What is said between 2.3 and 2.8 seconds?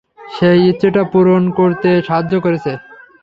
করেছ?